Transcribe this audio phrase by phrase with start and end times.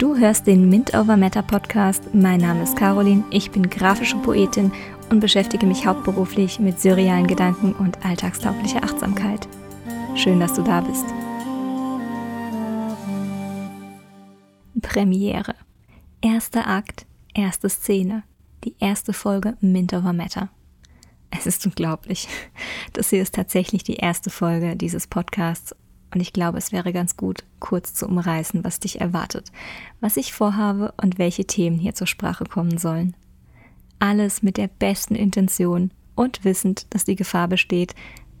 [0.00, 2.14] Du hörst den Mint Over Matter Podcast.
[2.14, 4.72] Mein Name ist Caroline, ich bin grafische Poetin
[5.10, 9.46] und beschäftige mich hauptberuflich mit surrealen Gedanken und alltagstauglicher Achtsamkeit.
[10.16, 11.04] Schön, dass du da bist.
[14.80, 15.54] Premiere.
[16.22, 18.22] Erster Akt, erste Szene.
[18.64, 20.48] Die erste Folge Mint Over Matter.
[21.30, 22.26] Es ist unglaublich.
[22.94, 25.74] Das hier ist tatsächlich die erste Folge dieses Podcasts
[26.12, 29.52] und ich glaube, es wäre ganz gut, kurz zu umreißen, was dich erwartet,
[30.00, 33.14] was ich vorhabe und welche Themen hier zur Sprache kommen sollen.
[33.98, 37.94] Alles mit der besten Intention und wissend, dass die Gefahr besteht,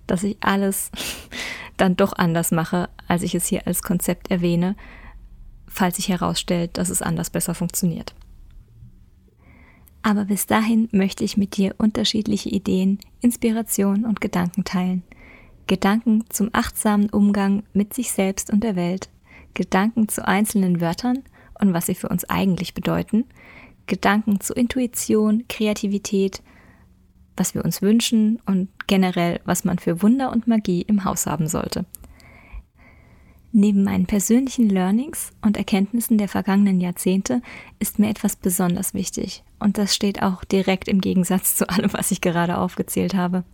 [0.06, 0.90] dass ich alles
[1.76, 4.74] dann doch anders mache, als ich es hier als Konzept erwähne,
[5.68, 8.14] falls sich herausstellt, dass es anders besser funktioniert.
[10.02, 15.04] Aber bis dahin möchte ich mit dir unterschiedliche Ideen, Inspirationen und Gedanken teilen–
[15.70, 19.08] Gedanken zum achtsamen Umgang mit sich selbst und der Welt,
[19.54, 21.22] Gedanken zu einzelnen Wörtern
[21.60, 23.24] und was sie für uns eigentlich bedeuten,
[23.86, 26.42] Gedanken zu Intuition, Kreativität,
[27.36, 31.46] was wir uns wünschen und generell, was man für Wunder und Magie im Haus haben
[31.46, 31.86] sollte.
[33.52, 37.42] Neben meinen persönlichen Learnings und Erkenntnissen der vergangenen Jahrzehnte
[37.78, 42.10] ist mir etwas besonders wichtig und das steht auch direkt im Gegensatz zu allem, was
[42.10, 43.44] ich gerade aufgezählt habe.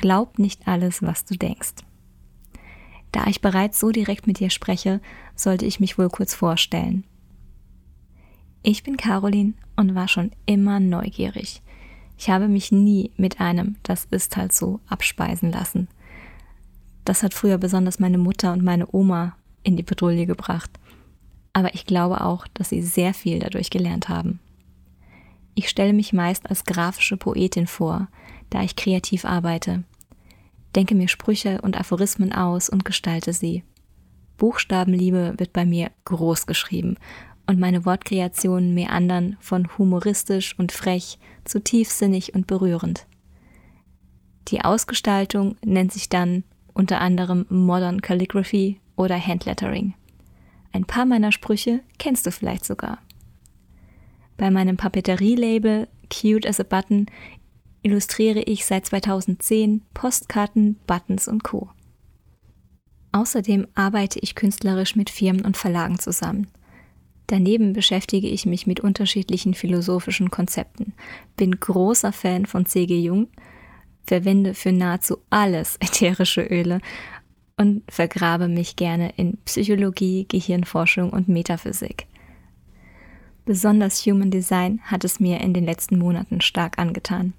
[0.00, 1.74] Glaub nicht alles, was du denkst.
[3.12, 5.02] Da ich bereits so direkt mit dir spreche,
[5.36, 7.04] sollte ich mich wohl kurz vorstellen.
[8.62, 11.60] Ich bin Caroline und war schon immer neugierig.
[12.16, 15.86] Ich habe mich nie mit einem Das ist halt so abspeisen lassen.
[17.04, 20.70] Das hat früher besonders meine Mutter und meine Oma in die Patrouille gebracht.
[21.52, 24.40] Aber ich glaube auch, dass sie sehr viel dadurch gelernt haben.
[25.54, 28.08] Ich stelle mich meist als grafische Poetin vor,
[28.48, 29.84] da ich kreativ arbeite
[30.74, 33.64] denke mir Sprüche und Aphorismen aus und gestalte sie.
[34.36, 36.96] Buchstabenliebe wird bei mir groß geschrieben
[37.46, 43.06] und meine Wortkreationen meandern von humoristisch und frech zu tiefsinnig und berührend.
[44.48, 49.94] Die Ausgestaltung nennt sich dann unter anderem Modern Calligraphy oder Handlettering.
[50.72, 52.98] Ein paar meiner Sprüche kennst du vielleicht sogar.
[54.36, 57.06] Bei meinem Papeterie-Label Cute as a Button
[57.82, 61.70] illustriere ich seit 2010 Postkarten, Buttons und Co.
[63.12, 66.48] Außerdem arbeite ich künstlerisch mit Firmen und Verlagen zusammen.
[67.26, 70.94] Daneben beschäftige ich mich mit unterschiedlichen philosophischen Konzepten,
[71.36, 73.00] bin großer Fan von C.G.
[73.00, 73.28] Jung,
[74.04, 76.80] verwende für nahezu alles ätherische Öle
[77.56, 82.06] und vergrabe mich gerne in Psychologie, Gehirnforschung und Metaphysik.
[83.44, 87.32] Besonders Human Design hat es mir in den letzten Monaten stark angetan.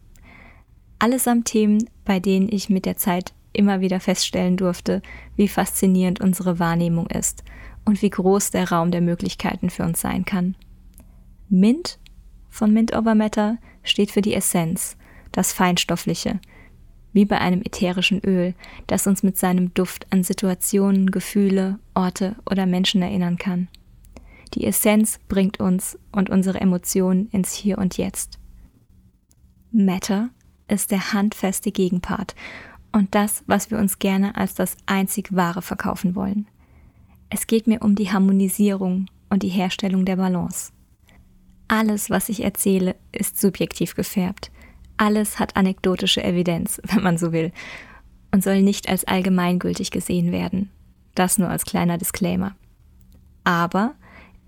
[1.02, 5.02] Allesamt Themen, bei denen ich mit der Zeit immer wieder feststellen durfte,
[5.36, 7.44] wie faszinierend unsere Wahrnehmung ist
[7.86, 10.56] und wie groß der Raum der Möglichkeiten für uns sein kann.
[11.50, 11.98] Mint
[12.50, 14.96] von Mint Over Matter steht für die Essenz,
[15.32, 16.40] das Feinstoffliche,
[17.14, 18.54] wie bei einem ätherischen Öl,
[18.86, 23.70] das uns mit seinem Duft an Situationen, Gefühle, Orte oder Menschen erinnern kann.
[24.54, 28.38] Die Essenz bringt uns und unsere Emotionen ins Hier und Jetzt.
[29.72, 30.30] Matter
[30.72, 32.36] ist der handfeste Gegenpart
[32.92, 36.48] und das, was wir uns gerne als das einzig Wahre verkaufen wollen.
[37.30, 40.72] Es geht mir um die Harmonisierung und die Herstellung der Balance.
[41.68, 44.52] Alles, was ich erzähle, ist subjektiv gefärbt.
[44.98, 47.52] Alles hat anekdotische Evidenz, wenn man so will,
[48.32, 50.70] und soll nicht als allgemeingültig gesehen werden.
[51.16, 52.56] Das nur als kleiner Disclaimer.
[53.44, 53.96] Aber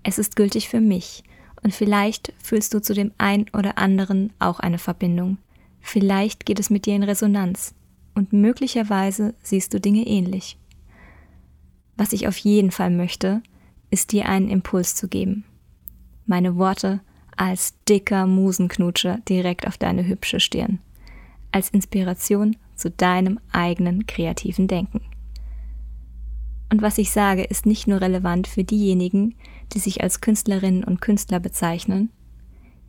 [0.02, 1.24] es ist gültig für mich,
[1.62, 5.38] und vielleicht fühlst du zu dem einen oder anderen auch eine Verbindung.
[5.86, 7.74] Vielleicht geht es mit dir in Resonanz
[8.14, 10.58] und möglicherweise siehst du Dinge ähnlich.
[11.98, 13.42] Was ich auf jeden Fall möchte,
[13.90, 15.44] ist dir einen Impuls zu geben.
[16.24, 17.00] Meine Worte
[17.36, 20.78] als dicker Musenknutscher direkt auf deine hübsche Stirn.
[21.52, 25.02] Als Inspiration zu deinem eigenen kreativen Denken.
[26.72, 29.34] Und was ich sage, ist nicht nur relevant für diejenigen,
[29.74, 32.10] die sich als Künstlerinnen und Künstler bezeichnen,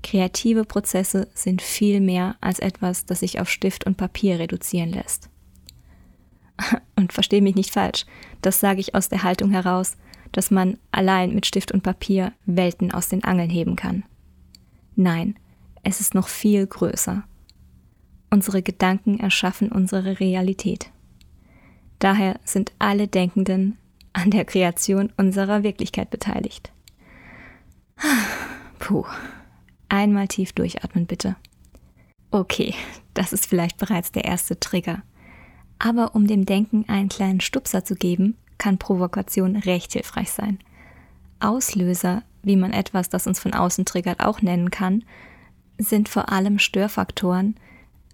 [0.05, 5.31] Kreative Prozesse sind viel mehr als etwas, das sich auf Stift und Papier reduzieren lässt.
[6.95, 8.05] Und verstehe mich nicht falsch,
[8.43, 9.97] das sage ich aus der Haltung heraus,
[10.31, 14.03] dass man allein mit Stift und Papier Welten aus den Angeln heben kann.
[14.95, 15.37] Nein,
[15.81, 17.23] es ist noch viel größer.
[18.29, 20.91] Unsere Gedanken erschaffen unsere Realität.
[21.97, 23.79] Daher sind alle Denkenden
[24.13, 26.71] an der Kreation unserer Wirklichkeit beteiligt.
[28.79, 29.05] Puh.
[29.89, 31.35] Einmal tief durchatmen, bitte.
[32.31, 32.73] Okay,
[33.13, 35.03] das ist vielleicht bereits der erste Trigger.
[35.79, 40.59] Aber um dem Denken einen kleinen Stupser zu geben, kann Provokation recht hilfreich sein.
[41.39, 45.03] Auslöser, wie man etwas, das uns von außen triggert, auch nennen kann,
[45.77, 47.55] sind vor allem Störfaktoren,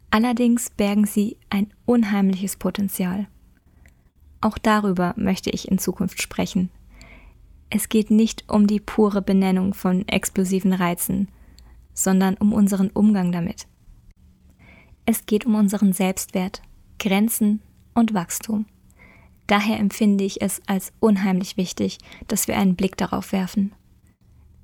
[0.09, 3.27] allerdings bergen sie ein unheimliches Potenzial.
[4.41, 6.69] Auch darüber möchte ich in Zukunft sprechen.
[7.69, 11.29] Es geht nicht um die pure Benennung von explosiven Reizen,
[11.93, 13.67] sondern um unseren Umgang damit.
[15.05, 16.61] Es geht um unseren Selbstwert,
[16.99, 17.61] Grenzen
[17.93, 18.65] und Wachstum.
[19.47, 21.97] Daher empfinde ich es als unheimlich wichtig,
[22.27, 23.73] dass wir einen Blick darauf werfen.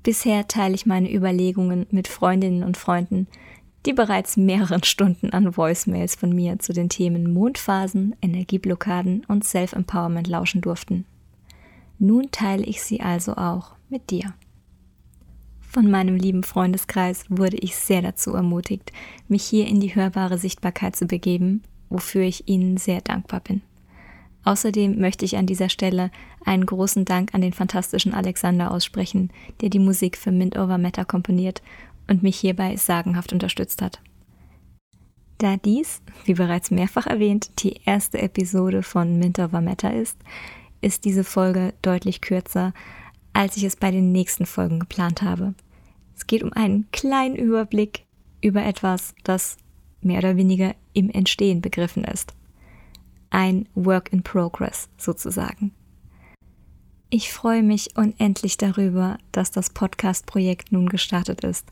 [0.02, 3.26] Bisher teile ich meine Überlegungen mit Freundinnen und Freunden,
[3.84, 10.28] die bereits mehreren Stunden an Voicemails von mir zu den Themen Mondphasen, Energieblockaden und Self-Empowerment
[10.28, 11.04] lauschen durften.
[11.98, 14.34] Nun teile ich sie also auch mit dir.
[15.78, 18.90] Von meinem lieben Freundeskreis wurde ich sehr dazu ermutigt,
[19.28, 23.62] mich hier in die hörbare Sichtbarkeit zu begeben, wofür ich ihnen sehr dankbar bin.
[24.42, 26.10] Außerdem möchte ich an dieser Stelle
[26.44, 29.30] einen großen Dank an den fantastischen Alexander aussprechen,
[29.60, 31.62] der die Musik für Mint Over Matter komponiert
[32.08, 34.00] und mich hierbei sagenhaft unterstützt hat.
[35.38, 40.18] Da dies, wie bereits mehrfach erwähnt, die erste Episode von Mint Over Matter ist,
[40.80, 42.72] ist diese Folge deutlich kürzer,
[43.32, 45.54] als ich es bei den nächsten Folgen geplant habe.
[46.18, 48.04] Es geht um einen kleinen Überblick
[48.40, 49.56] über etwas, das
[50.00, 52.34] mehr oder weniger im Entstehen begriffen ist.
[53.30, 55.72] Ein Work in Progress sozusagen.
[57.08, 61.68] Ich freue mich unendlich darüber, dass das Podcast-Projekt nun gestartet ist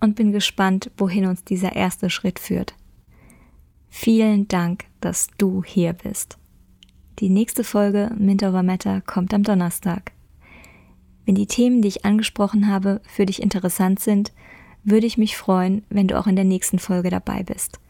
[0.00, 2.74] und bin gespannt, wohin uns dieser erste Schritt führt.
[3.90, 6.38] Vielen Dank, dass du hier bist.
[7.18, 10.12] Die nächste Folge Mint Over Matter kommt am Donnerstag.
[11.32, 14.34] Wenn die Themen, die ich angesprochen habe, für dich interessant sind,
[14.84, 17.80] würde ich mich freuen, wenn du auch in der nächsten Folge dabei bist.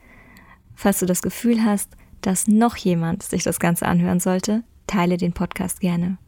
[0.77, 1.91] Falls du das Gefühl hast,
[2.21, 6.19] dass noch jemand sich das Ganze anhören sollte, teile den Podcast gerne.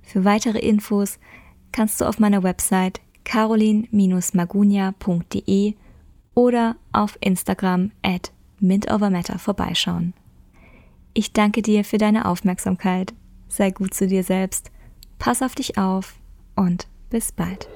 [0.00, 1.18] Für weitere Infos
[1.72, 5.74] kannst du auf meiner Website carolin-magunia.de
[6.36, 8.30] oder auf Instagram at
[8.60, 10.14] mintovermatter vorbeischauen.
[11.14, 13.12] Ich danke dir für deine Aufmerksamkeit.
[13.48, 14.70] Sei gut zu dir selbst.
[15.18, 16.19] Pass auf dich auf
[16.60, 17.68] und bis bald.